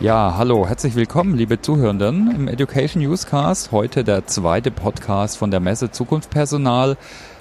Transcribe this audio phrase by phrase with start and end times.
[0.00, 3.72] Ja, hallo, herzlich willkommen, liebe Zuhörenden im Education Newscast.
[3.72, 6.96] Heute der zweite Podcast von der Messe Zukunftspersonal.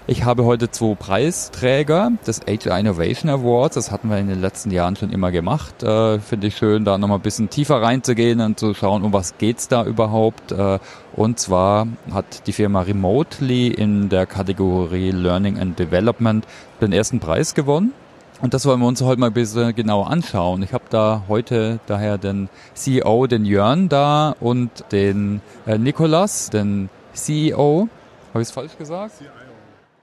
[0.07, 3.75] Ich habe heute zwei Preisträger des HR Innovation Awards.
[3.75, 5.83] Das hatten wir in den letzten Jahren schon immer gemacht.
[5.83, 9.37] Äh, Finde ich schön, da nochmal ein bisschen tiefer reinzugehen und zu schauen, um was
[9.37, 10.51] geht's da überhaupt.
[10.51, 10.79] Äh,
[11.15, 16.43] und zwar hat die Firma Remotely in der Kategorie Learning and Development
[16.81, 17.93] den ersten Preis gewonnen.
[18.39, 20.61] Und das wollen wir uns heute mal ein bisschen genauer anschauen.
[20.61, 26.89] Ich habe da heute daher den CEO, den Jörn da und den äh, Nikolas, den
[27.13, 27.89] CEO.
[28.33, 29.15] Habe ich es falsch gesagt?
[29.17, 29.29] CIO.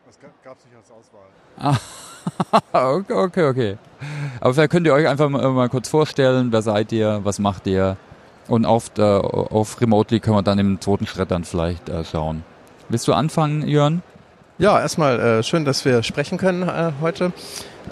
[0.06, 1.78] Das gab es nicht als Auswahl.
[2.72, 3.78] Ah, okay, okay, okay.
[4.40, 7.68] Aber vielleicht könnt ihr euch einfach mal, mal kurz vorstellen, wer seid ihr, was macht
[7.68, 7.96] ihr?
[8.48, 12.44] Und auf, äh, auf Remotely können wir dann im zweiten Schritt dann vielleicht äh, schauen.
[12.88, 14.02] Willst du anfangen, Jörn?
[14.58, 17.32] Ja, erstmal äh, schön, dass wir sprechen können äh, heute.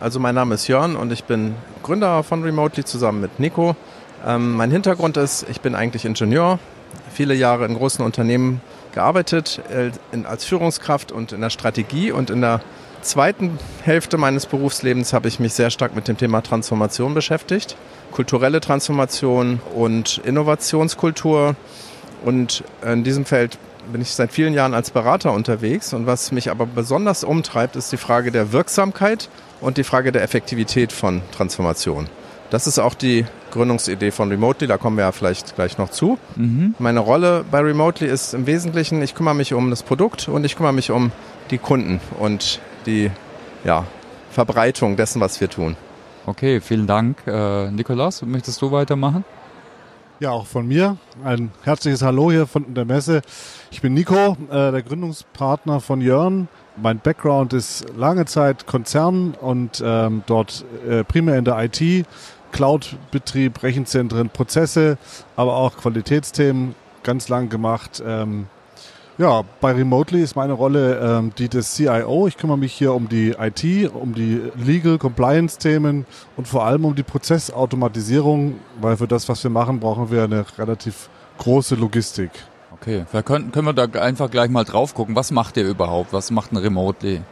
[0.01, 3.77] Also mein Name ist Jörn und ich bin Gründer von Remotely zusammen mit Nico.
[4.27, 6.59] Ähm, mein Hintergrund ist, ich bin eigentlich Ingenieur,
[7.13, 8.61] viele Jahre in großen Unternehmen
[8.93, 12.61] gearbeitet, äh, in, als Führungskraft und in der Strategie und in der
[13.03, 17.77] zweiten Hälfte meines Berufslebens habe ich mich sehr stark mit dem Thema Transformation beschäftigt.
[18.13, 21.57] Kulturelle Transformation und Innovationskultur.
[22.25, 23.59] Und in diesem Feld
[23.91, 25.93] bin ich seit vielen Jahren als Berater unterwegs.
[25.93, 29.29] Und was mich aber besonders umtreibt, ist die Frage der Wirksamkeit
[29.61, 32.09] und die Frage der Effektivität von Transformation.
[32.51, 36.19] Das ist auch die Gründungsidee von Remotely, da kommen wir ja vielleicht gleich noch zu.
[36.37, 36.75] Mhm.
[36.79, 40.57] Meine Rolle bei Remotely ist im Wesentlichen, ich kümmere mich um das Produkt und ich
[40.57, 41.13] kümmere mich um
[41.51, 43.11] die Kunden und die
[43.65, 43.87] ja,
[44.31, 45.77] Verbreitung dessen, was wir tun.
[46.27, 47.27] Okay, vielen Dank.
[47.27, 49.25] Äh, Nikolas, möchtest du weitermachen?
[50.21, 50.99] Ja, auch von mir.
[51.25, 53.23] Ein herzliches Hallo hier von der Messe.
[53.71, 56.49] Ich bin Nico, äh, der Gründungspartner von Jörn.
[56.77, 62.07] Mein Background ist lange Zeit Konzern und ähm, dort äh, primär in der IT,
[62.53, 64.97] Cloud-Betrieb, Rechenzentren, Prozesse,
[65.35, 68.03] aber auch Qualitätsthemen ganz lang gemacht.
[68.07, 68.47] Ähm,
[69.23, 72.27] ja, bei Remotely ist meine Rolle ähm, die des CIO.
[72.27, 76.07] Ich kümmere mich hier um die IT, um die Legal Compliance-Themen
[76.37, 80.45] und vor allem um die Prozessautomatisierung, weil für das, was wir machen, brauchen wir eine
[80.59, 82.31] relativ große Logistik.
[82.73, 85.15] Okay, vielleicht können, können wir da einfach gleich mal drauf gucken.
[85.15, 86.13] Was macht ihr überhaupt?
[86.13, 87.23] Was macht ein Remotely?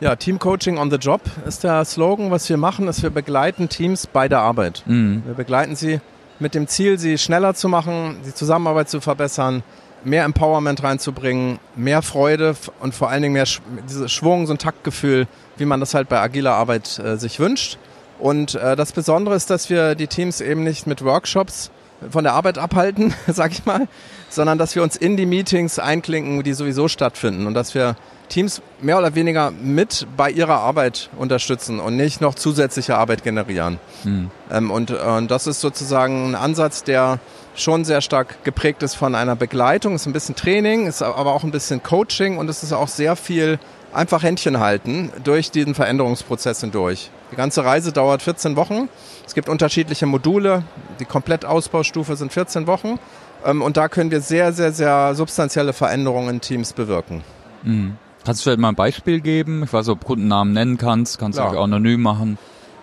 [0.00, 2.32] Ja, Team Coaching on the Job ist der Slogan.
[2.32, 4.82] Was wir machen, ist, wir begleiten Teams bei der Arbeit.
[4.86, 5.22] Mhm.
[5.24, 6.00] Wir begleiten sie
[6.40, 9.62] mit dem Ziel, sie schneller zu machen, die Zusammenarbeit zu verbessern,
[10.06, 14.58] mehr Empowerment reinzubringen, mehr Freude und vor allen Dingen mehr Sch dieses Schwung, so ein
[14.58, 17.78] Taktgefühl, wie man das halt bei agiler Arbeit äh, sich wünscht.
[18.18, 21.70] Und äh, das Besondere ist, dass wir die Teams eben nicht mit Workshops
[22.10, 23.88] von der Arbeit abhalten, sag ich mal,
[24.30, 27.96] sondern dass wir uns in die Meetings einklinken, die sowieso stattfinden und dass wir
[28.28, 33.78] Teams mehr oder weniger mit bei ihrer Arbeit unterstützen und nicht noch zusätzliche Arbeit generieren.
[34.04, 34.30] Mhm.
[34.50, 37.18] Ähm, und, und das ist sozusagen ein Ansatz, der
[37.56, 41.44] schon sehr stark geprägt ist von einer Begleitung, ist ein bisschen Training, ist aber auch
[41.44, 43.58] ein bisschen Coaching und es ist auch sehr viel
[43.92, 47.10] einfach Händchen halten durch diesen Veränderungsprozess hindurch.
[47.32, 48.88] Die ganze Reise dauert 14 Wochen.
[49.26, 50.62] Es gibt unterschiedliche Module.
[51.00, 52.98] Die Komplettausbaustufe sind 14 Wochen.
[53.44, 57.22] Ähm, und da können wir sehr, sehr, sehr substanzielle Veränderungen in Teams bewirken.
[57.62, 57.96] Mhm.
[58.24, 59.62] Kannst du vielleicht mal ein Beispiel geben?
[59.62, 61.18] Ich weiß, ob du Kundennamen nennen kannst.
[61.18, 62.38] Kannst du auch anonym machen.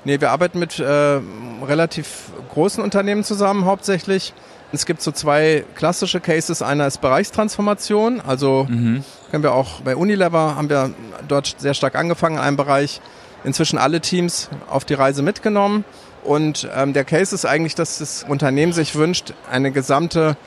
[0.05, 1.19] Nee, wir arbeiten mit äh,
[1.65, 4.33] relativ großen Unternehmen zusammen hauptsächlich.
[4.73, 6.63] Es gibt so zwei klassische Cases.
[6.63, 8.19] Einer ist Bereichstransformation.
[8.19, 9.03] Also mhm.
[9.29, 10.89] können wir auch bei Unilever haben wir
[11.27, 12.99] dort sehr stark angefangen in einem Bereich.
[13.43, 15.85] Inzwischen alle Teams auf die Reise mitgenommen.
[16.23, 20.37] Und ähm, der Case ist eigentlich, dass das Unternehmen sich wünscht, eine gesamte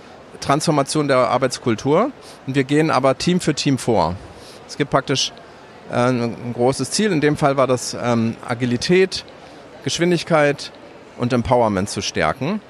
[0.41, 2.11] Transformation der Arbeitskultur.
[2.49, 4.17] Und wir gehen aber Team für Team vor.
[4.67, 5.33] Es gibt praktisch
[5.93, 7.13] äh, ein großes Ziel.
[7.13, 9.25] In dem Fall war das ähm, Agilität,
[9.85, 10.73] Geschwindigkeit
[11.17, 12.61] und Empowerment zu stärken.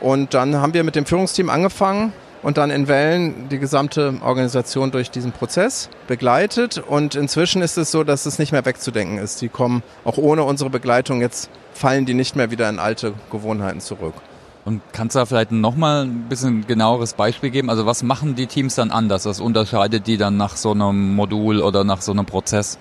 [0.00, 2.12] Und dann haben wir mit dem Führungsteam angefangen
[2.42, 6.78] und dann in Wellen die gesamte Organisation durch diesen Prozess begleitet.
[6.78, 9.40] Und inzwischen ist es so, dass es nicht mehr wegzudenken ist.
[9.40, 13.80] Die kommen auch ohne unsere Begleitung jetzt fallen die nicht mehr wieder in alte Gewohnheiten
[13.80, 14.14] zurück.
[14.64, 17.70] Und kannst du da vielleicht nochmal ein bisschen genaueres Beispiel geben?
[17.70, 19.24] Also was machen die Teams dann anders?
[19.24, 22.78] Was unterscheidet die dann nach so einem Modul oder nach so einem Prozess?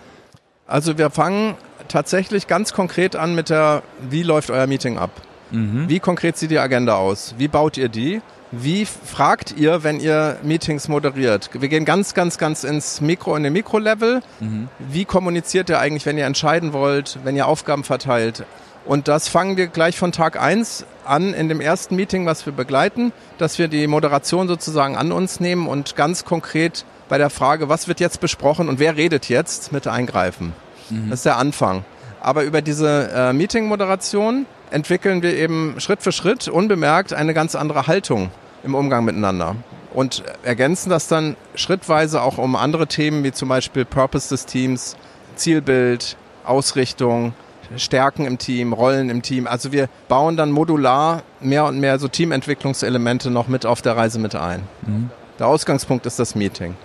[0.65, 1.53] Also wir fangen
[1.87, 5.11] tatsächlich ganz konkret an mit der, wie läuft euer Meeting ab?
[5.55, 5.89] Mhm.
[5.89, 7.35] Wie konkret sieht die Agenda aus?
[7.37, 8.21] Wie baut ihr die?
[8.51, 11.49] Wie fragt ihr, wenn ihr Meetings moderiert?
[11.53, 14.21] Wir gehen ganz, ganz, ganz ins Mikro, in den Mikrolevel.
[14.39, 14.69] Mhm.
[14.79, 18.45] Wie kommuniziert ihr eigentlich, wenn ihr entscheiden wollt, wenn ihr Aufgaben verteilt?
[18.85, 22.53] Und das fangen wir gleich von Tag eins an in dem ersten Meeting, was wir
[22.53, 27.67] begleiten, dass wir die Moderation sozusagen an uns nehmen und ganz konkret bei der Frage,
[27.67, 30.53] was wird jetzt besprochen und wer redet jetzt, mit eingreifen.
[30.89, 31.09] Mhm.
[31.09, 31.83] Das ist der Anfang.
[32.21, 37.87] Aber über diese äh, Meeting-Moderation entwickeln wir eben Schritt für Schritt unbemerkt eine ganz andere
[37.87, 38.29] Haltung
[38.63, 39.55] im Umgang miteinander
[39.93, 44.97] und ergänzen das dann schrittweise auch um andere Themen wie zum Beispiel Purpose des Teams,
[45.35, 47.33] Zielbild, Ausrichtung,
[47.77, 49.47] Stärken im Team, Rollen im Team.
[49.47, 54.19] Also wir bauen dann modular mehr und mehr so Teamentwicklungselemente noch mit auf der Reise
[54.19, 54.63] mit ein.
[54.85, 55.09] Mhm.
[55.39, 56.75] Der Ausgangspunkt ist das Meeting.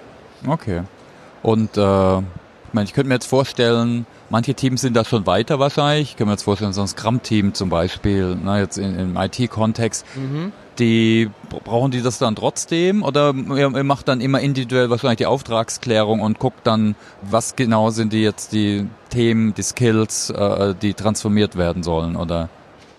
[0.47, 0.83] Okay.
[1.43, 2.25] Und äh, ich,
[2.73, 6.11] meine, ich könnte mir jetzt vorstellen, manche Teams sind da schon weiter wahrscheinlich.
[6.11, 10.07] Ich könnte mir jetzt vorstellen, so ein Scrum-Team zum Beispiel, na, jetzt in, im IT-Kontext,
[10.17, 10.53] mhm.
[10.79, 15.27] die brauchen die das dann trotzdem oder ihr, ihr macht dann immer individuell wahrscheinlich die
[15.27, 20.95] Auftragsklärung und guckt dann, was genau sind die jetzt die Themen, die Skills, äh, die
[20.95, 22.49] transformiert werden sollen, oder?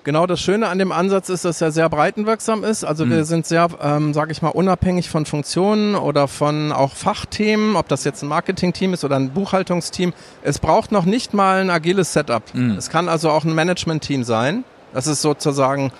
[0.03, 2.83] Genau das Schöne an dem Ansatz ist, dass er sehr breitenwirksam ist.
[2.83, 3.11] Also mhm.
[3.11, 7.87] wir sind sehr, ähm, sage ich mal, unabhängig von Funktionen oder von auch Fachthemen, ob
[7.87, 10.13] das jetzt ein Marketing-Team ist oder ein Buchhaltungsteam.
[10.41, 12.43] Es braucht noch nicht mal ein agiles Setup.
[12.53, 12.71] Mhm.
[12.71, 14.63] Es kann also auch ein Management-Team sein.
[14.93, 15.91] Das ist sozusagen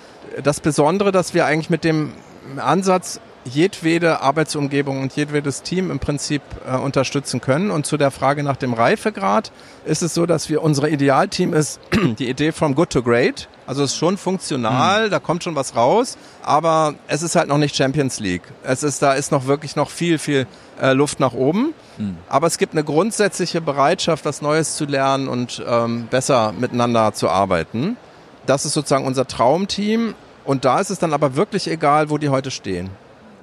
[0.42, 2.12] das Besondere, dass wir eigentlich mit dem
[2.56, 7.70] Ansatz jedwede Arbeitsumgebung und jedwedes Team im Prinzip äh, unterstützen können.
[7.70, 9.52] Und zu der Frage nach dem Reifegrad
[9.84, 11.80] ist es so, dass wir unser Idealteam ist
[12.18, 13.48] die Idee from good to great.
[13.72, 15.10] Also es ist schon funktional, mhm.
[15.10, 18.42] da kommt schon was raus, aber es ist halt noch nicht Champions League.
[18.62, 20.46] Es ist, da ist noch wirklich noch viel, viel
[20.78, 21.72] äh, Luft nach oben.
[21.96, 22.18] Mhm.
[22.28, 27.30] Aber es gibt eine grundsätzliche Bereitschaft, was Neues zu lernen und ähm, besser miteinander zu
[27.30, 27.96] arbeiten.
[28.44, 30.16] Das ist sozusagen unser Traumteam.
[30.44, 32.90] Und da ist es dann aber wirklich egal, wo die heute stehen.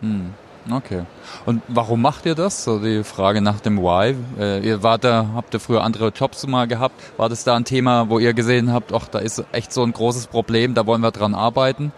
[0.02, 0.36] Hm.
[0.70, 1.04] Okay.
[1.46, 2.64] Und warum macht ihr das?
[2.64, 4.16] So die Frage nach dem Why.
[4.40, 6.96] Äh, ihr wart da, habt ihr früher andere Jobs mal gehabt?
[7.18, 9.94] War das da ein Thema, wo ihr gesehen habt, ach, da ist echt so ein
[9.94, 11.92] großes Problem, da wollen wir dran arbeiten?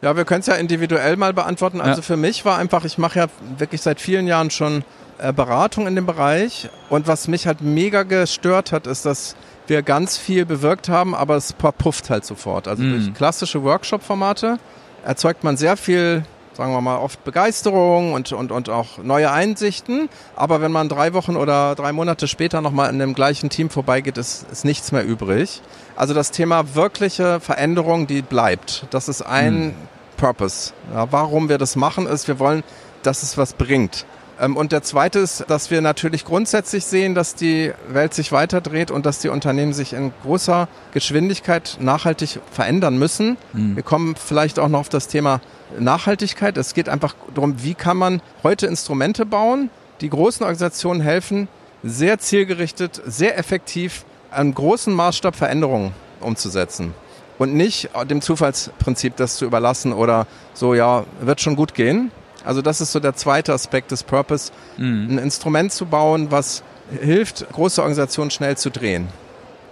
[0.00, 1.80] Ja, wir können es ja individuell mal beantworten.
[1.80, 2.02] Also ja.
[2.02, 3.26] für mich war einfach, ich mache ja
[3.58, 4.84] wirklich seit vielen Jahren schon
[5.18, 6.68] äh, Beratung in dem Bereich.
[6.88, 9.34] Und was mich halt mega gestört hat, ist, dass
[9.66, 12.68] wir ganz viel bewirkt haben, aber es verpufft halt sofort.
[12.68, 12.90] Also mm.
[12.90, 14.58] durch klassische Workshop-Formate
[15.04, 16.24] erzeugt man sehr viel
[16.58, 20.08] sagen wir mal, oft Begeisterung und, und, und auch neue Einsichten.
[20.34, 24.18] Aber wenn man drei Wochen oder drei Monate später nochmal in dem gleichen Team vorbeigeht,
[24.18, 25.62] ist, ist nichts mehr übrig.
[25.94, 28.86] Also das Thema wirkliche Veränderung, die bleibt.
[28.90, 29.74] Das ist ein hm.
[30.16, 30.72] Purpose.
[30.92, 32.64] Ja, warum wir das machen, ist, wir wollen,
[33.04, 34.04] dass es was bringt.
[34.40, 38.90] Ähm, und der zweite ist, dass wir natürlich grundsätzlich sehen, dass die Welt sich weiterdreht
[38.90, 43.36] und dass die Unternehmen sich in großer Geschwindigkeit nachhaltig verändern müssen.
[43.52, 43.76] Mhm.
[43.76, 45.40] Wir kommen vielleicht auch noch auf das Thema
[45.78, 46.56] Nachhaltigkeit.
[46.56, 49.70] Es geht einfach darum, wie kann man heute Instrumente bauen,
[50.00, 51.48] die großen Organisationen helfen,
[51.82, 56.94] sehr zielgerichtet, sehr effektiv einen großen Maßstab Veränderungen umzusetzen.
[57.38, 62.10] Und nicht dem Zufallsprinzip das zu überlassen oder so, ja, wird schon gut gehen.
[62.44, 65.08] Also das ist so der zweite Aspekt des Purpose, mhm.
[65.10, 66.62] ein Instrument zu bauen, was
[67.00, 69.08] hilft, große Organisationen schnell zu drehen.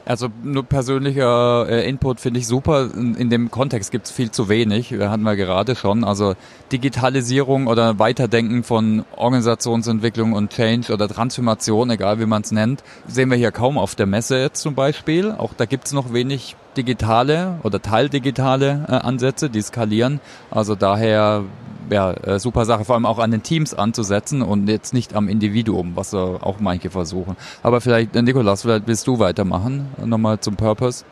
[0.06, 2.88] Also nur persönlicher äh, Input finde ich super.
[2.94, 4.92] In, in dem Kontext gibt es viel zu wenig.
[4.92, 6.04] Wir hatten wir gerade schon.
[6.04, 6.34] Also
[6.70, 13.30] Digitalisierung oder Weiterdenken von Organisationsentwicklung und Change oder Transformation, egal wie man es nennt, sehen
[13.30, 15.32] wir hier kaum auf der Messe jetzt zum Beispiel.
[15.32, 20.20] Auch da gibt es noch wenig digitale oder teildigitale äh, Ansätze, die skalieren.
[20.52, 21.42] Also daher
[21.90, 25.28] ja, äh, super Sache, vor allem auch an den Teams anzusetzen und jetzt nicht am
[25.28, 27.36] Individuum, was äh, auch manche versuchen.
[27.62, 31.04] Aber vielleicht, äh, Nikolas, vielleicht willst du weitermachen, nochmal zum Purpose.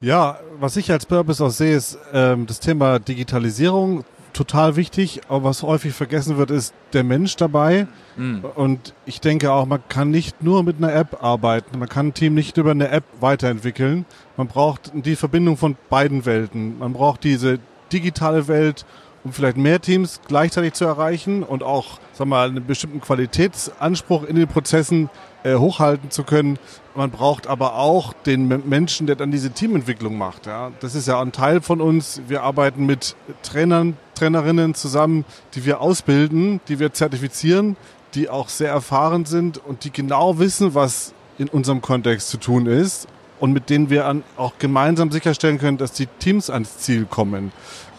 [0.00, 5.44] Ja, was ich als Purpose auch sehe, ist ähm, das Thema Digitalisierung total wichtig, aber
[5.44, 7.86] was häufig vergessen wird, ist der Mensch dabei.
[8.16, 8.44] Mhm.
[8.54, 11.78] Und ich denke auch, man kann nicht nur mit einer App arbeiten.
[11.78, 14.04] Man kann ein Team nicht über eine App weiterentwickeln.
[14.36, 16.78] Man braucht die Verbindung von beiden Welten.
[16.78, 17.58] Man braucht diese
[17.92, 18.84] digitale Welt
[19.24, 24.36] um vielleicht mehr Teams gleichzeitig zu erreichen und auch sag mal, einen bestimmten Qualitätsanspruch in
[24.36, 25.10] den Prozessen
[25.44, 26.58] äh, hochhalten zu können.
[26.94, 30.46] Man braucht aber auch den Menschen, der dann diese Teamentwicklung macht.
[30.46, 30.72] Ja.
[30.80, 32.20] Das ist ja ein Teil von uns.
[32.28, 35.24] Wir arbeiten mit Trainern, Trainerinnen zusammen,
[35.54, 37.76] die wir ausbilden, die wir zertifizieren,
[38.14, 42.66] die auch sehr erfahren sind und die genau wissen, was in unserem Kontext zu tun
[42.66, 43.08] ist
[43.40, 47.52] und mit denen wir auch gemeinsam sicherstellen können, dass die Teams ans Ziel kommen.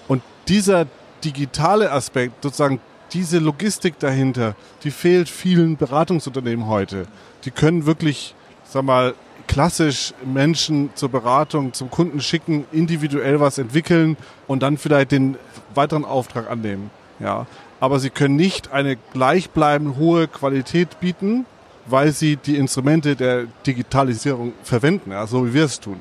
[0.07, 0.85] Und dieser
[1.23, 2.79] digitale Aspekt, sozusagen
[3.13, 7.05] diese Logistik dahinter, die fehlt vielen Beratungsunternehmen heute.
[7.45, 9.13] Die können wirklich, sag mal,
[9.47, 15.37] klassisch Menschen zur Beratung, zum Kunden schicken, individuell was entwickeln und dann vielleicht den
[15.75, 16.89] weiteren Auftrag annehmen.
[17.19, 17.45] Ja.
[17.79, 21.45] Aber sie können nicht eine gleichbleibend hohe Qualität bieten,
[21.85, 25.97] weil sie die Instrumente der Digitalisierung verwenden, ja, so wie wir es tun.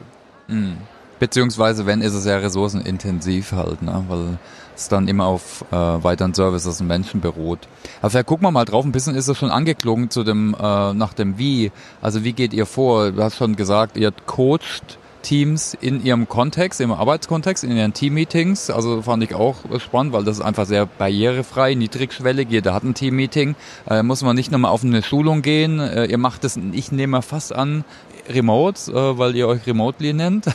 [0.47, 0.77] Mhm.
[1.19, 4.05] Beziehungsweise, wenn, ist es ja ressourcenintensiv halt, ne?
[4.09, 4.39] weil
[4.77, 7.61] es dann immer auf äh, weiteren Services und Menschen beruht.
[8.01, 10.93] Aber vielleicht gucken wir mal drauf, ein bisschen ist es schon angeklungen zu dem, äh,
[10.95, 11.73] nach dem Wie.
[12.01, 13.13] Also wie geht ihr vor?
[13.13, 18.71] Du hast schon gesagt, ihr coacht Teams in ihrem Kontext, im Arbeitskontext, in ihren Teammeetings.
[18.71, 22.49] Also fand ich auch spannend, weil das ist einfach sehr barrierefrei, niedrigschwellig.
[22.51, 23.55] Jeder hat ein Teammeeting.
[23.89, 25.81] Äh, muss man nicht nochmal auf eine Schulung gehen.
[25.81, 27.85] Äh, ihr macht das, ich nehme fast an,
[28.29, 30.47] remote, äh, weil ihr euch Remotely nennt.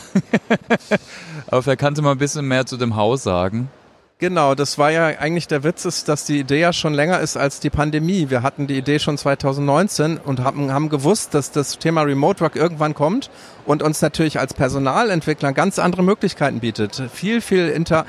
[1.47, 3.69] Aber vielleicht kannst du mal ein bisschen mehr zu dem Haus sagen.
[4.19, 7.37] Genau, das war ja eigentlich der Witz, ist, dass die Idee ja schon länger ist
[7.37, 8.31] als die Pandemie.
[8.31, 12.55] Wir hatten die Idee schon 2019 und haben, haben gewusst, dass das Thema Remote Work
[12.55, 13.29] irgendwann kommt
[13.67, 17.03] und uns natürlich als Personalentwickler ganz andere Möglichkeiten bietet.
[17.13, 18.07] Viel, viel inter,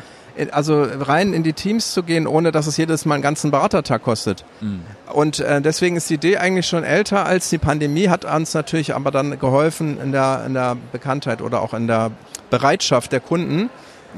[0.51, 4.03] also rein in die Teams zu gehen, ohne dass es jedes Mal einen ganzen Beratertag
[4.03, 4.47] kostet.
[4.63, 4.81] Mhm.
[5.13, 8.95] Und äh, deswegen ist die Idee eigentlich schon älter als die Pandemie, hat uns natürlich
[8.95, 12.13] aber dann geholfen in der, in der Bekanntheit oder auch in der
[12.49, 13.69] Bereitschaft der Kunden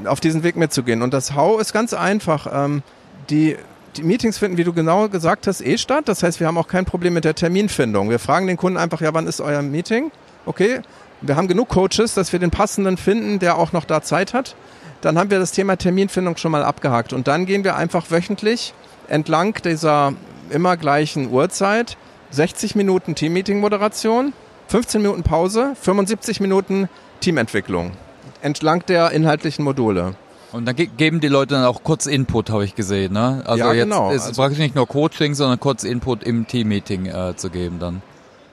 [0.07, 1.01] auf diesen Weg mitzugehen.
[1.01, 2.47] Und das How ist ganz einfach.
[2.51, 2.83] Ähm,
[3.29, 3.55] die,
[3.95, 6.07] die Meetings finden, wie du genau gesagt hast, eh statt.
[6.07, 8.09] Das heißt, wir haben auch kein Problem mit der Terminfindung.
[8.09, 10.11] Wir fragen den Kunden einfach, ja, wann ist euer Meeting?
[10.45, 10.81] Okay,
[11.21, 14.55] wir haben genug Coaches, dass wir den passenden finden, der auch noch da Zeit hat.
[15.01, 17.13] Dann haben wir das Thema Terminfindung schon mal abgehakt.
[17.13, 18.73] Und dann gehen wir einfach wöchentlich
[19.07, 20.13] entlang dieser
[20.49, 21.97] immer gleichen Uhrzeit
[22.31, 24.33] 60 Minuten Teammeeting-Moderation,
[24.67, 26.87] 15 Minuten Pause, 75 Minuten
[27.19, 27.91] Teamentwicklung
[28.41, 30.15] entlang der inhaltlichen Module.
[30.51, 33.13] Und dann ge geben die Leute dann auch kurz Input, habe ich gesehen.
[33.13, 33.41] Ne?
[33.45, 34.11] Also ja, jetzt genau.
[34.11, 38.01] ist also praktisch nicht nur Coaching, sondern kurz Input im Team-Meeting äh, zu geben dann.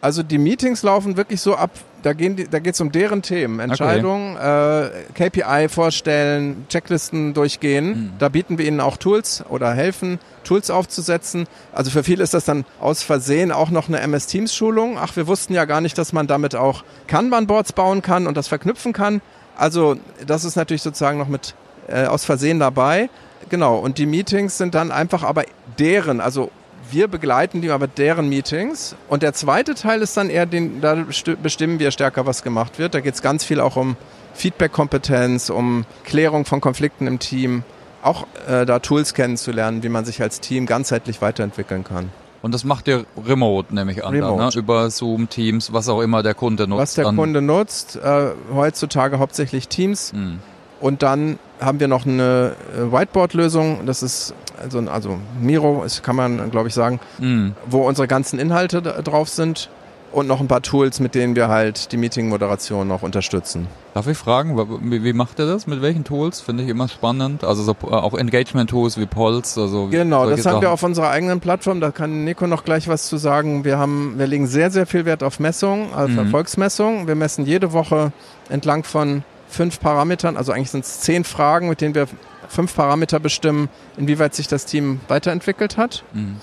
[0.01, 1.71] Also die Meetings laufen wirklich so ab,
[2.03, 3.59] da, gehen die, da geht es um deren Themen.
[3.59, 4.87] Entscheidungen, okay.
[5.17, 7.87] äh, KPI vorstellen, Checklisten durchgehen.
[7.87, 8.13] Mhm.
[8.21, 11.49] Da bieten wir ihnen auch Tools oder helfen, Tools aufzusetzen.
[11.73, 14.99] Also für viele ist das dann aus Versehen auch noch eine MS Teams Schulung.
[14.99, 18.47] Ach, wir wussten ja gar nicht, dass man damit auch Kanban-Boards bauen kann und das
[18.47, 19.21] verknüpfen kann.
[19.59, 19.97] Also
[20.27, 21.55] das ist natürlich sozusagen noch mit
[21.89, 23.11] äh, aus Versehen dabei.
[23.51, 25.45] Genau, und die Meetings sind dann einfach aber
[25.79, 26.51] deren, also
[26.91, 28.95] wir begleiten die aber deren Meetings.
[29.09, 31.05] Und der zweite Teil ist dann eher, den, da
[31.43, 32.95] bestimmen wir stärker, was gemacht wird.
[32.95, 33.97] Da geht es ganz viel auch um
[34.35, 37.65] Feedback-Kompetenz, um Klärung von Konflikten im Team,
[38.03, 42.11] auch äh, da Tools kennenzulernen, wie man sich als Team ganzheitlich weiterentwickeln kann.
[42.41, 44.39] Und das macht ihr remote, nehme ich an, remote.
[44.39, 44.59] Dann, ne?
[44.59, 46.81] über Zoom, Teams, was auch immer der Kunde nutzt.
[46.81, 47.17] Was der dann.
[47.17, 50.13] Kunde nutzt, äh, heutzutage hauptsächlich Teams.
[50.13, 50.39] Mhm.
[50.81, 53.87] Und dann haben wir noch eine äh, Whiteboard-Lösung.
[53.87, 57.55] Das ist also, also Miro, kann man, glaube ich, sagen, mhm.
[57.67, 59.71] wo unsere ganzen Inhalte drauf sind
[60.13, 63.67] und noch ein paar Tools, mit denen wir halt die Meeting-Moderation noch unterstützen.
[63.95, 65.67] Darf ich fragen, wie, macht ihr das?
[65.67, 66.41] Mit welchen Tools?
[66.41, 67.45] Finde ich immer spannend.
[67.45, 69.61] Also so, äh, auch Engagement-Tools wie Pulse.
[69.61, 71.81] Also genau, das haben wir auf unserer eigenen Plattform.
[71.81, 73.65] Da kann Nico noch gleich was zu sagen.
[73.65, 76.19] Wir haben, wir legen sehr, sehr viel Wert auf Messung, auf mhm.
[76.19, 77.07] Erfolgsmessung.
[77.07, 78.13] Wir messen jede Woche
[78.49, 82.07] entlang von fünf Parametern, also eigentlich sind es zehn Fragen, mit denen wir
[82.49, 86.05] fünf Parameter bestimmen, inwieweit sich das Team weiterentwickelt hat.
[86.13, 86.37] Mhm.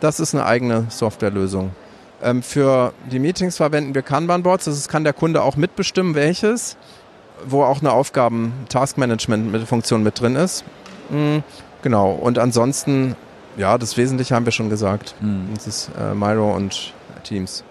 [0.00, 1.70] Das ist eine eigene Softwarelösung.
[2.22, 4.66] Ähm, für die Meetings verwenden wir Kanban-Boards.
[4.66, 6.76] Das kann der Kunde auch mitbestimmen, welches,
[7.44, 10.64] wo auch eine Aufgaben-Taskmanagement-Funktion mit drin ist.
[11.10, 11.42] Mhm,
[11.82, 12.12] genau.
[12.12, 13.16] Und ansonsten,
[13.56, 15.14] ja, das Wesentliche haben wir schon gesagt.
[15.20, 15.48] Mhm.
[15.54, 17.64] Das ist äh, Miro und Teams.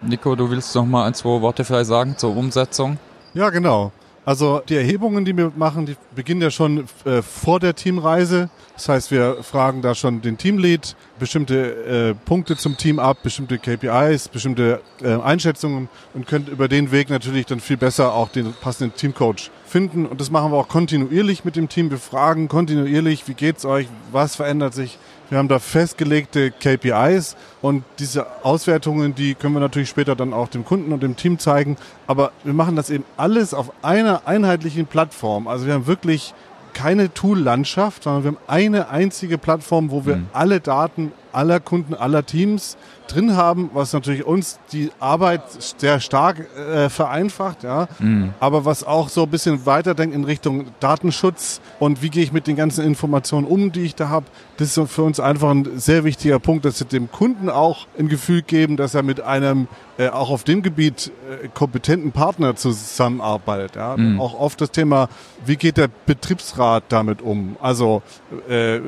[0.00, 2.98] Nico, du willst noch mal ein, zwei Worte vielleicht sagen zur Umsetzung?
[3.34, 3.92] Ja, genau.
[4.24, 8.50] Also die Erhebungen, die wir machen, die beginnen ja schon äh, vor der Teamreise.
[8.74, 13.58] Das heißt, wir fragen da schon den Teamlead bestimmte äh, Punkte zum Team ab, bestimmte
[13.58, 18.52] KPIs, bestimmte äh, Einschätzungen und können über den Weg natürlich dann viel besser auch den
[18.52, 20.06] passenden Teamcoach finden.
[20.06, 21.90] Und das machen wir auch kontinuierlich mit dem Team.
[21.90, 24.98] Wir fragen kontinuierlich, wie geht's euch, was verändert sich,
[25.30, 30.48] wir haben da festgelegte KPIs und diese Auswertungen, die können wir natürlich später dann auch
[30.48, 31.76] dem Kunden und dem Team zeigen.
[32.06, 35.48] Aber wir machen das eben alles auf einer einheitlichen Plattform.
[35.48, 36.34] Also wir haben wirklich
[36.74, 40.26] keine Tool-Landschaft, sondern wir haben eine einzige Plattform, wo wir mhm.
[40.32, 42.76] alle Daten aller Kunden, aller Teams
[43.08, 45.42] drin haben, was natürlich uns die Arbeit
[45.76, 47.88] sehr stark äh, vereinfacht, ja.
[47.98, 48.32] Mhm.
[48.40, 52.46] Aber was auch so ein bisschen weiterdenkt in Richtung Datenschutz und wie gehe ich mit
[52.46, 54.26] den ganzen Informationen um, die ich da habe.
[54.56, 58.08] Das ist für uns einfach ein sehr wichtiger Punkt, dass wir dem Kunden auch ein
[58.08, 61.12] Gefühl geben, dass er mit einem äh, auch auf dem Gebiet
[61.42, 63.76] äh, kompetenten Partner zusammenarbeitet.
[63.76, 63.96] Ja.
[63.96, 64.20] Mhm.
[64.20, 65.08] Auch oft das Thema,
[65.44, 67.56] wie geht der Betriebsrat damit um?
[67.60, 68.02] Also
[68.48, 68.80] äh,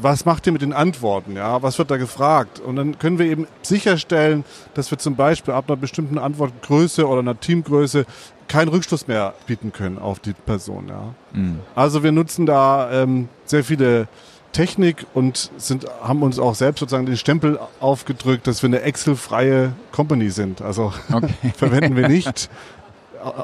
[0.00, 1.36] was macht ihr mit den Antworten?
[1.36, 2.60] Ja, was wird da gefragt?
[2.60, 7.20] Und dann können wir eben sicherstellen, dass wir zum Beispiel ab einer bestimmten Antwortgröße oder
[7.20, 8.06] einer Teamgröße
[8.48, 10.88] keinen Rückschluss mehr bieten können auf die Person.
[10.88, 11.14] Ja.
[11.32, 11.60] Mhm.
[11.74, 14.08] Also wir nutzen da ähm, sehr viele
[14.52, 19.72] Technik und sind, haben uns auch selbst sozusagen den Stempel aufgedrückt, dass wir eine Excel-freie
[19.92, 20.62] Company sind.
[20.62, 21.52] Also okay.
[21.56, 22.48] verwenden wir nicht,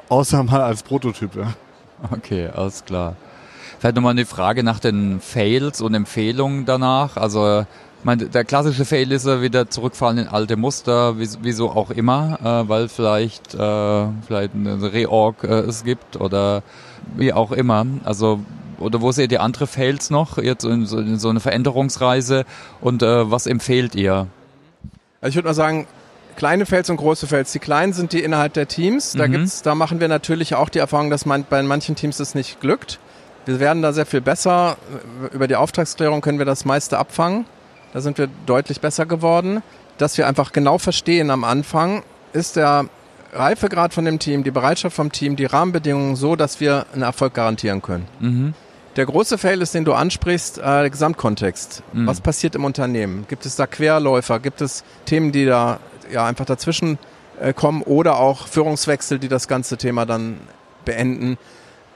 [0.09, 1.37] außer mal als Prototyp.
[1.37, 1.53] Ja.
[2.11, 3.17] Okay, alles klar.
[3.79, 7.17] Vielleicht nochmal eine Frage nach den Fails und Empfehlungen danach.
[7.17, 7.67] Also
[8.05, 12.69] meine, der klassische Fail ist er wieder zurückfallen in alte Muster, wieso auch immer, äh,
[12.69, 16.63] weil vielleicht äh, vielleicht eine Reorg äh, es gibt oder
[17.17, 17.87] wie auch immer.
[18.05, 18.41] Also
[18.79, 22.45] oder wo seht ihr andere Fails noch jetzt in so, in so eine Veränderungsreise
[22.81, 24.27] und äh, was empfehlt ihr?
[25.21, 25.87] Also ich würde mal sagen,
[26.37, 27.53] kleine Fails und große Fails.
[27.53, 29.13] Die kleinen sind die innerhalb der Teams.
[29.13, 29.33] Da mhm.
[29.33, 32.61] gibt's, da machen wir natürlich auch die Erfahrung, dass man bei manchen Teams es nicht
[32.61, 32.99] glückt.
[33.47, 34.77] Wir werden da sehr viel besser.
[35.33, 37.47] Über die Auftragsklärung können wir das meiste abfangen.
[37.95, 39.63] Da sind wir deutlich besser geworden.
[39.97, 42.87] Dass wir einfach genau verstehen am Anfang, ist der
[43.33, 47.35] Reifegrad von dem Team, die Bereitschaft vom Team, die Rahmenbedingungen so, dass wir einen Erfolg
[47.35, 48.07] garantieren können.
[48.19, 48.55] Mhm.
[48.97, 51.83] Der große Fail ist, den du ansprichst, äh, der Gesamtkontext.
[51.93, 52.07] Mhm.
[52.07, 53.27] Was passiert im Unternehmen?
[53.29, 54.41] Gibt es da Querläufer?
[54.41, 55.79] Gibt es Themen, die da
[56.13, 56.99] ja einfach dazwischen
[57.41, 60.39] äh, kommen oder auch Führungswechsel, die das ganze Thema dann
[60.85, 61.39] beenden?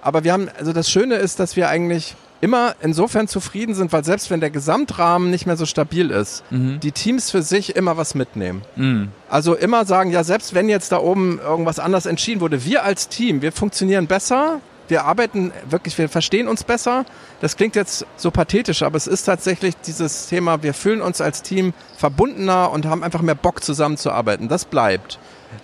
[0.00, 4.04] Aber wir haben, also das Schöne ist, dass wir eigentlich immer insofern zufrieden sind, weil
[4.04, 6.80] selbst wenn der Gesamtrahmen nicht mehr so stabil ist, mhm.
[6.80, 8.62] die Teams für sich immer was mitnehmen.
[8.76, 9.08] Mhm.
[9.28, 13.08] Also immer sagen, ja, selbst wenn jetzt da oben irgendwas anders entschieden wurde, wir als
[13.08, 17.04] Team, wir funktionieren besser, wir arbeiten wirklich, wir verstehen uns besser.
[17.40, 21.42] Das klingt jetzt so pathetisch, aber es ist tatsächlich dieses Thema, wir fühlen uns als
[21.42, 24.48] Team verbundener und haben einfach mehr Bock zusammenzuarbeiten.
[24.48, 25.18] Das bleibt.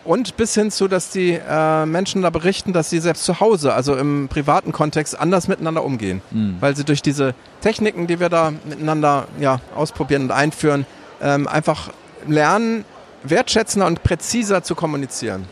[0.05, 3.75] Und bis hin zu, dass die äh, Menschen da berichten, dass sie selbst zu Hause,
[3.75, 6.21] also im privaten Kontext, anders miteinander umgehen.
[6.31, 6.57] Mhm.
[6.61, 10.87] Weil sie durch diese Techniken, die wir da miteinander ja, ausprobieren und einführen,
[11.23, 11.91] ähm, einfach
[12.27, 12.85] lernen,
[13.23, 15.47] wertschätzender und präziser zu kommunizieren.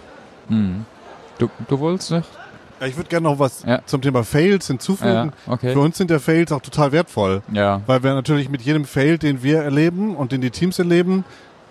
[0.49, 0.85] Mhm.
[1.39, 2.29] Du, du wolltest nicht?
[2.81, 3.81] Ja, ich würde gerne noch was ja.
[3.87, 5.33] zum Thema Fails hinzufügen.
[5.47, 5.73] Ja, okay.
[5.73, 7.43] Für uns sind der Fails auch total wertvoll.
[7.53, 7.81] Ja.
[7.87, 11.25] Weil wir natürlich mit jedem Fail, den wir erleben und den die Teams erleben,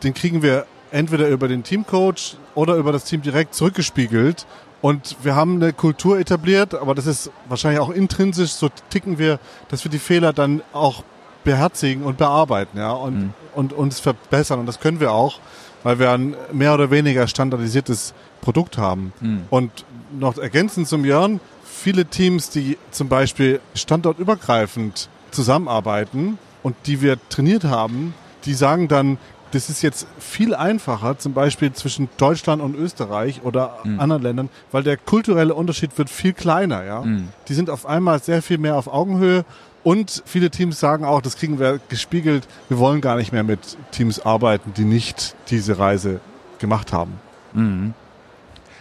[0.04, 4.46] den kriegen wir entweder über den Teamcoach oder über das Team direkt zurückgespiegelt.
[4.82, 9.40] Und wir haben eine Kultur etabliert, aber das ist wahrscheinlich auch intrinsisch, so ticken wir,
[9.70, 11.04] dass wir die Fehler dann auch
[11.44, 13.34] beherzigen und bearbeiten, ja, und, mhm.
[13.56, 14.60] und uns verbessern.
[14.60, 15.40] Und das können wir auch,
[15.84, 19.14] weil wir ein mehr oder weniger standardisiertes Produkt haben.
[19.22, 19.44] Mhm.
[19.50, 19.86] Und
[20.18, 27.64] noch ergänzend zum Jörn, viele Teams, die zum Beispiel standortübergreifend zusammenarbeiten und die wir trainiert
[27.64, 28.14] haben,
[28.46, 29.18] die sagen dann,
[29.52, 34.00] das ist jetzt viel einfacher, zum Beispiel zwischen Deutschland und Österreich oder mhm.
[34.00, 36.84] anderen Ländern, weil der kulturelle Unterschied wird viel kleiner.
[36.84, 37.02] Ja?
[37.02, 37.30] Mhm.
[37.48, 39.46] Die sind auf einmal sehr viel mehr auf Augenhöhe
[39.84, 43.78] und viele Teams sagen auch, das kriegen wir gespiegelt, wir wollen gar nicht mehr mit
[43.92, 46.20] Teams arbeiten, die nicht diese Reise
[46.60, 47.14] gemacht haben.
[47.54, 47.94] Mhm.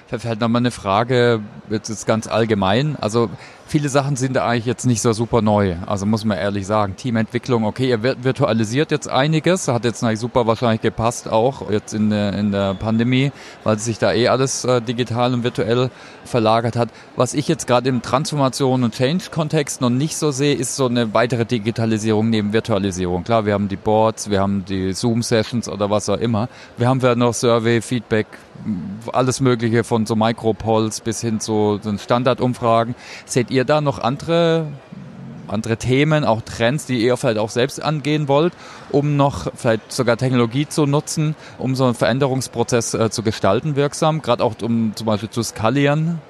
[0.09, 2.97] Vielleicht nochmal eine Frage, jetzt ganz allgemein.
[3.01, 3.31] Also
[3.71, 5.77] viele Sachen sind eigentlich jetzt nicht so super neu.
[5.87, 6.97] Also muss man ehrlich sagen.
[6.97, 12.11] Teamentwicklung, okay, ihr virtualisiert jetzt einiges, hat jetzt eigentlich super wahrscheinlich gepasst auch jetzt in
[12.11, 13.31] der, in der Pandemie,
[13.63, 15.91] weil sich da eh alles äh, digital und virtuell
[16.25, 16.89] verlagert hat.
[17.15, 21.15] Was ich jetzt gerade im Transformation und Change-Kontext noch nicht so sehe, ist so eine
[21.15, 23.23] weitere Digitalisierung neben Virtualisierung.
[23.23, 26.49] Klar, wir haben die Boards, wir haben die Zoom-Sessions oder was auch immer.
[26.77, 28.27] Wir haben ja noch Survey, Feedback,
[29.13, 32.95] alles Mögliche von so Micropolls bis hin zu den Standardumfragen.
[33.25, 34.67] Seht ihr da noch andere
[35.51, 38.53] andere Themen, auch Trends, die ihr vielleicht auch selbst angehen wollt,
[38.91, 44.23] um noch vielleicht sogar Technologie zu nutzen, um so einen Veränderungsprozess äh, zu gestalten wirksam,
[44.23, 46.21] gerade auch um zum Beispiel zu skalieren?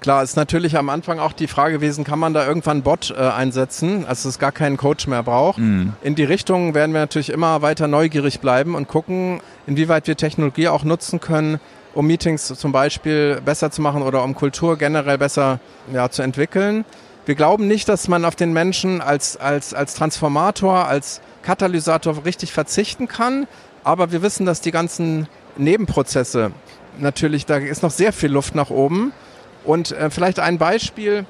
[0.00, 3.20] Klar, ist natürlich am Anfang auch die Frage gewesen, kann man da irgendwann Bot äh,
[3.20, 5.58] einsetzen, also es gar keinen Coach mehr braucht.
[5.58, 5.88] Mm.
[6.02, 10.68] In die Richtung werden wir natürlich immer weiter neugierig bleiben und gucken, inwieweit wir Technologie
[10.68, 11.58] auch nutzen können,
[11.94, 15.60] um Meetings zum Beispiel besser zu machen oder um Kultur generell besser
[15.92, 16.84] ja, zu entwickeln.
[17.26, 22.52] Wir glauben nicht, dass man auf den Menschen als, als, als Transformator, als Katalysator richtig
[22.52, 23.46] verzichten kann,
[23.84, 26.52] aber wir wissen, dass die ganzen Nebenprozesse
[26.98, 29.12] natürlich, da ist noch sehr viel Luft nach oben.
[29.64, 31.26] Und äh, vielleicht ein Beispiel,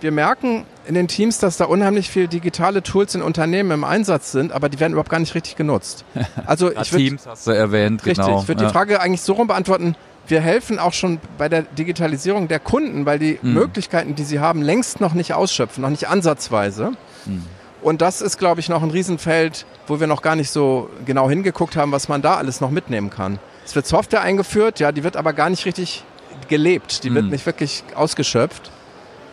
[0.00, 4.32] wir merken in den Teams, dass da unheimlich viele digitale Tools in Unternehmen im Einsatz
[4.32, 6.04] sind, aber die werden überhaupt gar nicht richtig genutzt.
[6.46, 8.40] Also ich würd, Teams hast du erwähnt, richtig, genau.
[8.40, 8.68] Ich würde ja.
[8.68, 13.06] die Frage eigentlich so rum beantworten, wir helfen auch schon bei der Digitalisierung der Kunden,
[13.06, 13.54] weil die mhm.
[13.54, 16.92] Möglichkeiten, die sie haben, längst noch nicht ausschöpfen, noch nicht ansatzweise.
[17.26, 17.44] Mhm.
[17.82, 21.28] Und das ist, glaube ich, noch ein Riesenfeld, wo wir noch gar nicht so genau
[21.28, 23.38] hingeguckt haben, was man da alles noch mitnehmen kann.
[23.64, 26.04] Es wird Software eingeführt, ja, die wird aber gar nicht richtig
[26.48, 27.14] gelebt, die mhm.
[27.14, 28.70] wird nicht wirklich ausgeschöpft.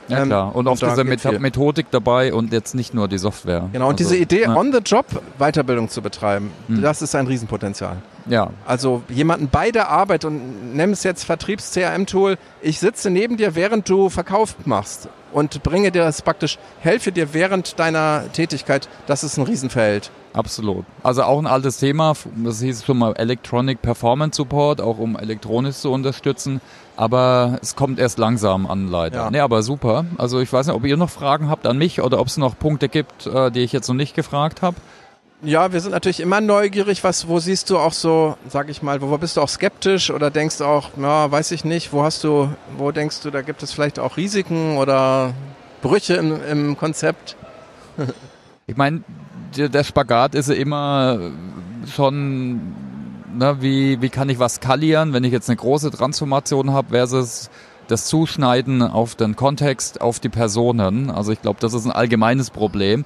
[0.09, 0.55] Ja, ähm, klar.
[0.55, 3.69] Und auch diese Methodik dabei und jetzt nicht nur die Software.
[3.71, 4.55] Genau, und also, diese Idee, ja.
[4.55, 5.05] on the job
[5.37, 6.81] Weiterbildung zu betreiben, mhm.
[6.81, 7.97] das ist ein Riesenpotenzial.
[8.27, 8.51] Ja.
[8.65, 13.89] Also jemanden bei der Arbeit und nimm es jetzt Vertriebs-CRM-Tool, ich sitze neben dir, während
[13.89, 19.37] du Verkauf machst und bringe dir das praktisch, helfe dir während deiner Tätigkeit, das ist
[19.37, 20.11] ein Riesenfeld.
[20.33, 20.85] Absolut.
[21.01, 25.77] Also auch ein altes Thema, das hieß schon mal Electronic Performance Support, auch um elektronisch
[25.77, 26.61] zu unterstützen.
[26.99, 29.19] Aber es kommt erst langsam an, leider.
[29.19, 29.31] Ja.
[29.31, 30.03] Nee, aber super.
[30.17, 32.59] Also ich weiß nicht, ob ihr noch Fragen habt an mich oder ob es noch
[32.59, 34.75] Punkte gibt, äh, die ich jetzt noch nicht gefragt habe.
[35.41, 37.01] Ja, wir sind natürlich immer neugierig.
[37.05, 40.29] Was, wo siehst du auch so, sag ich mal, wo bist du auch skeptisch oder
[40.29, 43.71] denkst auch, ja, weiß ich nicht, wo hast du, wo denkst du, da gibt es
[43.71, 45.33] vielleicht auch Risiken oder
[45.81, 47.37] Brüche im, im Konzept?
[48.67, 49.03] ich meine,
[49.55, 51.31] der Spagat ist ja immer
[51.95, 52.75] schon,
[53.33, 57.49] ne, wie, wie kann ich was skalieren, wenn ich jetzt eine große Transformation habe versus
[57.87, 61.09] das Zuschneiden auf den Kontext, auf die Personen.
[61.09, 63.05] Also ich glaube, das ist ein allgemeines Problem.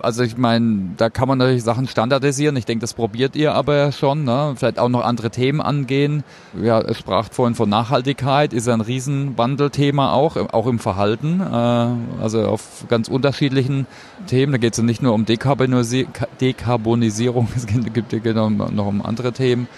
[0.00, 2.56] Äh, also ich meine, da kann man natürlich Sachen standardisieren.
[2.56, 4.24] Ich denke, das probiert ihr aber schon.
[4.24, 4.54] Ne?
[4.56, 6.24] Vielleicht auch noch andere Themen angehen.
[6.60, 11.40] Ja, es sprach vorhin von Nachhaltigkeit, ist ein Riesenwandelthema auch, auch im Verhalten.
[11.40, 13.86] Äh, also auf ganz unterschiedlichen
[14.26, 14.52] Themen.
[14.52, 16.08] Da geht es ja nicht nur um Dekarbonisi
[16.40, 19.68] Dekarbonisierung, es gibt ja noch um andere Themen.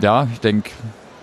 [0.00, 0.70] Ja, ich denke,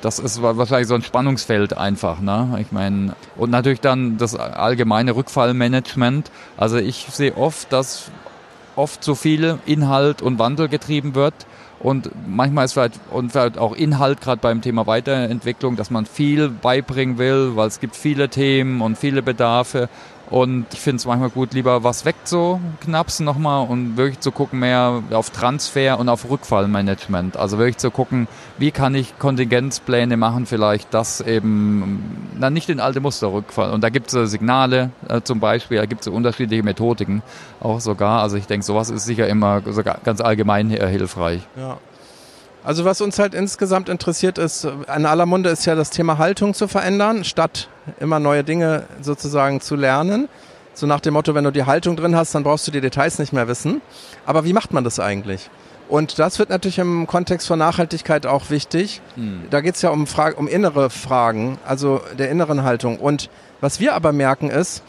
[0.01, 2.19] das ist wahrscheinlich so ein Spannungsfeld einfach.
[2.19, 2.57] Ne?
[2.61, 6.31] Ich meine, und natürlich dann das allgemeine Rückfallmanagement.
[6.55, 8.11] Also ich sehe oft, dass
[8.77, 11.33] oft so viel Inhalt und Wandel getrieben wird.
[11.79, 16.49] Und manchmal ist vielleicht, und vielleicht auch Inhalt, gerade beim Thema Weiterentwicklung, dass man viel
[16.49, 19.89] beibringen will, weil es gibt viele Themen und viele Bedarfe.
[20.29, 25.01] Und ich finde es manchmal gut, lieber was wegzuknapsen nochmal und wirklich zu gucken mehr
[25.11, 27.37] auf Transfer und auf Rückfallmanagement.
[27.37, 32.81] Also wirklich zu gucken, wie kann ich Kontingenzpläne machen, vielleicht, dass eben na, nicht in
[32.81, 33.73] alte Muster rückfallen.
[33.73, 37.23] Und da gibt es Signale äh, zum Beispiel, da gibt es unterschiedliche Methodiken
[37.61, 38.21] auch sogar.
[38.21, 41.41] Also ich denke, sowas ist sicher immer sogar ganz allgemein äh, hilfreich.
[41.55, 41.77] Ja.
[42.67, 46.53] Also was uns halt insgesamt interessiert ist, in aller Munde ist ja das Thema Haltung
[46.53, 47.69] zu verändern, statt
[48.01, 50.27] immer neue Dinge sozusagen zu lernen.
[50.73, 53.19] So nach dem Motto, wenn du die Haltung drin hast, dann brauchst du die Details
[53.19, 53.79] nicht mehr wissen.
[54.25, 55.49] Aber wie macht man das eigentlich?
[55.87, 59.01] Und das wird natürlich im Kontext von Nachhaltigkeit auch wichtig.
[59.15, 59.43] Hm.
[59.49, 62.99] Da geht es ja um, Frage, um innere Fragen, also der inneren Haltung.
[62.99, 63.29] Und
[63.61, 64.83] was wir aber merken ist,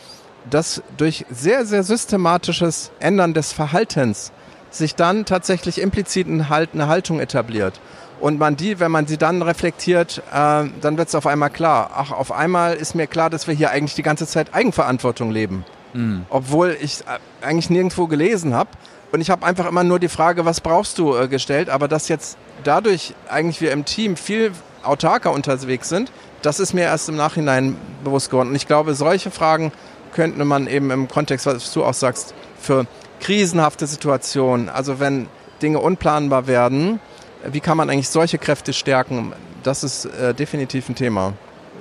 [0.51, 4.33] dass durch sehr, sehr systematisches Ändern des Verhaltens
[4.71, 6.49] sich dann tatsächlich implizit eine
[6.89, 7.81] Haltung etabliert.
[8.21, 11.91] Und man die, wenn man sie dann reflektiert, äh, dann wird es auf einmal klar.
[11.95, 15.65] Ach, auf einmal ist mir klar, dass wir hier eigentlich die ganze Zeit Eigenverantwortung leben.
[15.93, 16.27] Mhm.
[16.29, 18.71] Obwohl ich äh, eigentlich nirgendwo gelesen habe.
[19.13, 21.71] Und ich habe einfach immer nur die Frage, was brauchst du, äh, gestellt.
[21.71, 24.53] Aber dass jetzt dadurch eigentlich wir im Team viel
[24.83, 26.11] autarker unterwegs sind,
[26.43, 28.49] das ist mir erst im Nachhinein bewusst geworden.
[28.51, 29.73] Und ich glaube, solche Fragen
[30.13, 32.87] könnte man eben im Kontext, was du auch sagst, für
[33.21, 35.29] krisenhafte Situationen, also wenn
[35.63, 37.01] Dinge unplanbar werden,
[37.45, 39.33] wie kann man eigentlich solche Kräfte stärken?
[39.63, 41.35] Das ist äh, definitiv ein Thema,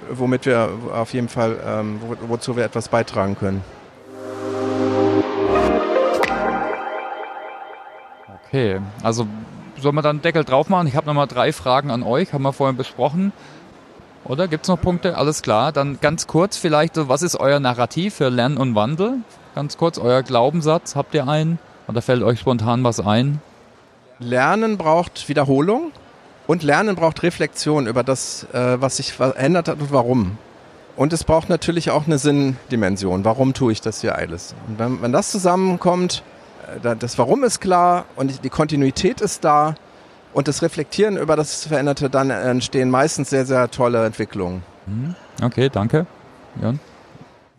[0.10, 3.63] womit wir auf jeden Fall, ähm, wo, wozu wir etwas beitragen können.
[8.47, 9.28] Okay, also
[9.80, 10.88] sollen wir dann Deckel drauf machen?
[10.88, 13.34] Ich habe nochmal drei Fragen an euch, haben wir vorhin besprochen.
[14.23, 15.17] Oder gibt es noch Punkte?
[15.17, 15.71] Alles klar.
[15.71, 19.19] Dann ganz kurz vielleicht, was ist euer Narrativ für Lernen und Wandel?
[19.58, 21.58] Ganz kurz, euer Glaubenssatz, habt ihr einen?
[21.88, 23.41] Oder fällt euch spontan was ein?
[24.20, 25.91] Lernen braucht Wiederholung
[26.46, 30.38] und Lernen braucht Reflexion über das, äh, was sich verändert hat und warum.
[30.96, 33.26] Und es braucht natürlich auch eine Sinndimension.
[33.26, 34.54] Warum tue ich das hier alles?
[34.67, 36.22] Und wenn, wenn das zusammenkommt,
[36.84, 39.74] äh, das Warum ist klar und die Kontinuität ist da
[40.34, 44.62] und das Reflektieren über das Veränderte, dann entstehen meistens sehr, sehr tolle Entwicklungen.
[44.86, 45.15] Mhm.
[45.41, 46.06] Okay, danke.
[46.62, 46.80] Jan?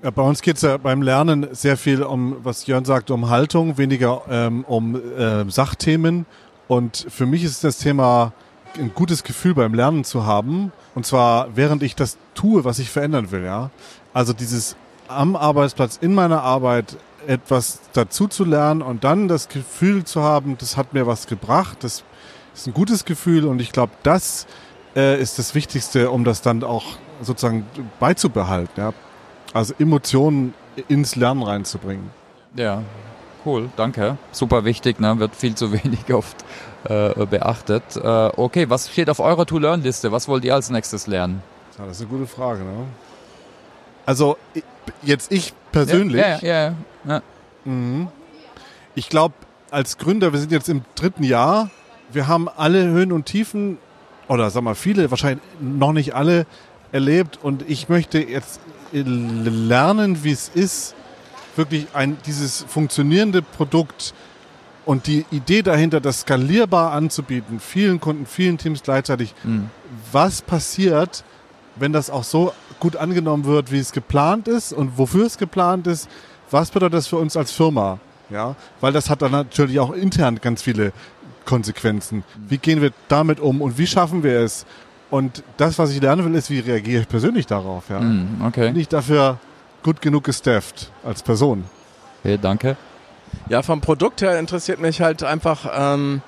[0.00, 3.30] Ja, bei uns geht es ja beim Lernen sehr viel um, was Jörn sagt, um
[3.30, 6.24] Haltung, weniger ähm, um äh, Sachthemen.
[6.68, 8.32] Und für mich ist das Thema,
[8.78, 10.70] ein gutes Gefühl beim Lernen zu haben.
[10.94, 13.42] Und zwar, während ich das tue, was ich verändern will.
[13.42, 13.70] Ja,
[14.12, 14.76] Also dieses
[15.08, 20.56] am Arbeitsplatz, in meiner Arbeit etwas dazu zu lernen und dann das Gefühl zu haben,
[20.58, 22.04] das hat mir was gebracht, das
[22.54, 24.46] ist ein gutes Gefühl und ich glaube, das
[24.94, 26.84] äh, ist das Wichtigste, um das dann auch
[27.20, 27.66] sozusagen
[27.98, 28.74] beizubehalten.
[28.76, 28.92] Ja.
[29.52, 30.54] Also Emotionen
[30.88, 32.10] ins Lernen reinzubringen.
[32.54, 32.82] Ja,
[33.44, 34.18] cool, danke.
[34.32, 35.18] Super wichtig, ne?
[35.18, 36.36] wird viel zu wenig oft
[36.84, 37.96] äh, beachtet.
[37.96, 40.12] Äh, okay, was steht auf eurer To-Learn-Liste?
[40.12, 41.42] Was wollt ihr als nächstes lernen?
[41.78, 42.64] Ja, das ist eine gute Frage.
[42.64, 42.86] Ne?
[44.06, 44.36] Also
[45.02, 46.20] jetzt ich persönlich.
[46.20, 46.74] Ja, ja, ja.
[47.06, 47.22] ja.
[47.64, 48.08] Mhm.
[48.94, 49.34] Ich glaube,
[49.70, 51.70] als Gründer, wir sind jetzt im dritten Jahr,
[52.10, 53.78] wir haben alle Höhen und Tiefen,
[54.28, 56.46] oder sag mal viele, wahrscheinlich noch nicht alle
[56.90, 58.60] erlebt und ich möchte jetzt
[58.92, 60.94] lernen, wie es ist,
[61.56, 64.14] wirklich ein, dieses funktionierende Produkt
[64.84, 69.68] und die Idee dahinter, das skalierbar anzubieten, vielen Kunden, vielen Teams gleichzeitig, mhm.
[70.12, 71.24] was passiert,
[71.76, 75.86] wenn das auch so gut angenommen wird, wie es geplant ist und wofür es geplant
[75.86, 76.08] ist,
[76.50, 77.98] was bedeutet das für uns als Firma?
[78.30, 80.92] Ja, weil das hat dann natürlich auch intern ganz viele
[81.44, 82.24] Konsequenzen.
[82.48, 84.66] Wie gehen wir damit um und wie schaffen wir es,
[85.10, 87.88] und das, was ich lernen will, ist, wie reagiere ich persönlich darauf.
[87.88, 88.00] Ja?
[88.00, 88.68] Mm, okay.
[88.68, 89.38] Bin ich dafür
[89.82, 91.64] gut genug gestafft als Person?
[92.22, 92.76] Okay, danke.
[93.48, 96.22] Ja, vom Produkt her interessiert mich halt einfach ähm,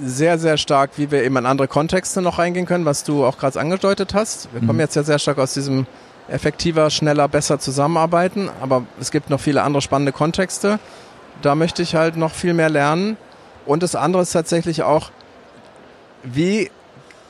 [0.00, 3.38] sehr, sehr stark, wie wir eben in andere Kontexte noch reingehen können, was du auch
[3.38, 4.52] gerade angedeutet hast.
[4.52, 4.66] Wir mhm.
[4.66, 5.86] kommen jetzt ja sehr stark aus diesem
[6.28, 10.78] effektiver, schneller, besser zusammenarbeiten, aber es gibt noch viele andere spannende Kontexte.
[11.42, 13.16] Da möchte ich halt noch viel mehr lernen.
[13.66, 15.10] Und das andere ist tatsächlich auch,
[16.22, 16.70] wie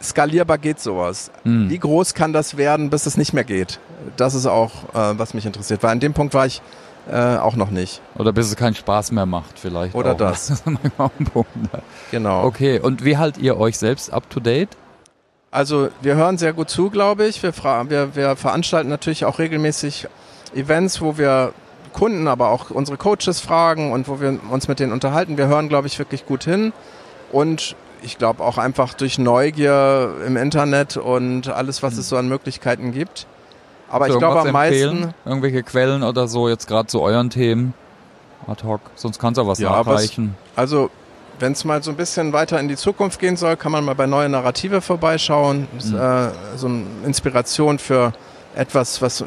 [0.02, 1.30] skalierbar geht sowas?
[1.44, 1.70] Mhm.
[1.70, 3.78] Wie groß kann das werden, bis es nicht mehr geht?
[4.16, 5.82] Das ist auch, äh, was mich interessiert.
[5.82, 6.62] Weil an dem Punkt war ich
[7.10, 8.00] äh, auch noch nicht.
[8.16, 9.94] Oder bis es keinen Spaß mehr macht, vielleicht.
[9.94, 10.16] Oder auch.
[10.16, 10.46] das.
[10.48, 11.50] das ist manchmal ein Punkt.
[12.10, 12.44] Genau.
[12.44, 14.76] Okay, und wie haltet ihr euch selbst up to date?
[15.50, 17.42] Also wir hören sehr gut zu, glaube ich.
[17.42, 17.52] Wir,
[17.88, 20.06] wir, wir veranstalten natürlich auch regelmäßig
[20.54, 21.52] Events, wo wir
[21.92, 25.36] Kunden, aber auch unsere Coaches fragen und wo wir uns mit denen unterhalten.
[25.36, 26.72] Wir hören, glaube ich, wirklich gut hin.
[27.32, 32.28] Und ich glaube auch einfach durch Neugier im Internet und alles, was es so an
[32.28, 33.26] Möglichkeiten gibt.
[33.90, 35.14] Aber ich glaube am meisten.
[35.24, 37.74] Irgendwelche Quellen oder so, jetzt gerade zu euren Themen.
[38.46, 38.80] Ad hoc.
[38.94, 40.36] Sonst kannst du auch was ja, nachreichen.
[40.56, 40.90] also,
[41.38, 43.94] wenn es mal so ein bisschen weiter in die Zukunft gehen soll, kann man mal
[43.94, 45.66] bei Neue Narrative vorbeischauen.
[45.72, 45.96] Mhm.
[45.96, 48.12] Äh, so eine Inspiration für
[48.54, 49.24] etwas, was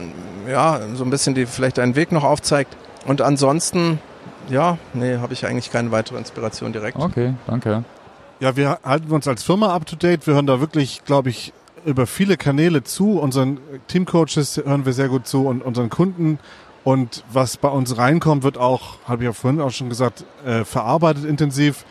[0.48, 2.76] ja so ein bisschen die vielleicht einen Weg noch aufzeigt.
[3.06, 4.00] Und ansonsten,
[4.50, 6.98] ja, nee, habe ich eigentlich keine weitere Inspiration direkt.
[6.98, 7.84] Okay, danke.
[8.40, 10.28] Ja, wir halten uns als Firma up to date.
[10.28, 11.54] Wir hören da wirklich, glaube ich,
[11.86, 13.20] über viele Kanäle zu.
[13.20, 16.40] Unseren Teamcoaches hören wir sehr gut zu und unseren Kunden.
[16.84, 20.66] Und was bei uns reinkommt, wird auch, habe ich ja vorhin auch schon gesagt, äh,
[20.66, 21.86] verarbeitet intensiv.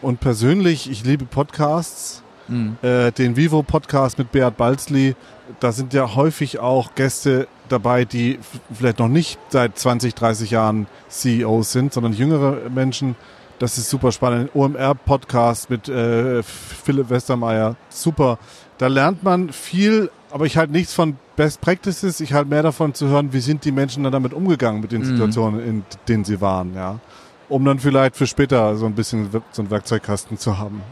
[0.00, 2.22] Und persönlich, ich liebe Podcasts.
[2.46, 2.78] Mhm.
[2.80, 5.14] Äh, den Vivo Podcast mit Beat Balzli.
[5.60, 8.38] Da sind ja häufig auch Gäste dabei, die
[8.72, 13.16] vielleicht noch nicht seit 20, 30 Jahren CEOs sind, sondern jüngere Menschen.
[13.58, 14.50] Das ist super spannend.
[14.54, 17.74] OMR-Podcast mit äh, Philipp Westermeier.
[17.88, 18.38] Super.
[18.78, 22.20] Da lernt man viel, aber ich halte nichts von Best Practices.
[22.20, 25.00] Ich halte mehr davon zu hören, wie sind die Menschen dann damit umgegangen mit den
[25.00, 25.06] mhm.
[25.06, 27.00] Situationen, in denen sie waren, ja.
[27.48, 30.82] Um dann vielleicht für später so ein bisschen so einen Werkzeugkasten zu haben.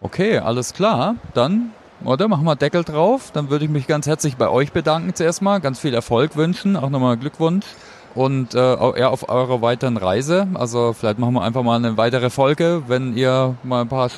[0.00, 1.16] Okay, alles klar.
[1.34, 1.72] Dann,
[2.04, 2.28] oder?
[2.28, 3.30] Machen wir Deckel drauf.
[3.32, 5.58] Dann würde ich mich ganz herzlich bei euch bedanken zuerst mal.
[5.58, 6.76] Ganz viel Erfolg wünschen.
[6.76, 7.66] Auch nochmal Glückwunsch
[8.14, 8.58] und äh,
[9.00, 10.46] ja, auf eurer weiteren Reise.
[10.54, 14.10] Also vielleicht machen wir einfach mal eine weitere Folge, wenn ihr mal ein paar,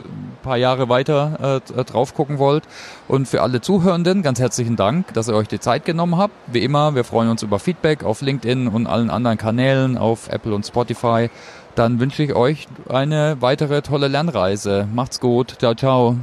[0.43, 2.65] paar Jahre weiter äh, drauf gucken wollt.
[3.09, 6.35] Und für alle Zuhörenden ganz herzlichen Dank, dass ihr euch die Zeit genommen habt.
[6.47, 10.55] Wie immer, wir freuen uns über Feedback auf LinkedIn und allen anderen Kanälen, auf Apple
[10.55, 11.31] und Spotify.
[11.75, 14.89] Dann wünsche ich euch eine weitere tolle Lernreise.
[14.93, 15.57] Macht's gut.
[15.59, 16.17] Ciao, ciao.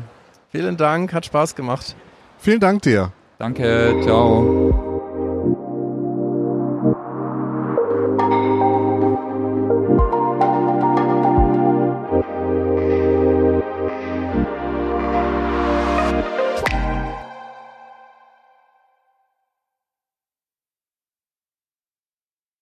[0.52, 1.96] Vielen Dank, hat Spaß gemacht.
[2.40, 3.12] Vielen Dank dir.
[3.38, 4.87] Danke, ciao.